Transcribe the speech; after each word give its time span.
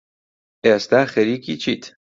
ئێستا 0.65 1.01
خەریکی 1.13 1.55
چیت؟ 1.63 1.83